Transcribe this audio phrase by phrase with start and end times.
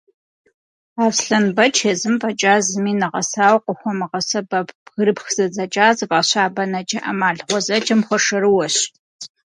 [1.05, 8.75] Аслъэнбэч езым фӏэкӏа зыми нэгъэсауэ къыхуэмыгъэсэбэп «бгырыпх зэдзэкӏа» зыфӏаща бэнэкӏэ ӏэмал гъуэзэджэм хуэшэрыуэщ.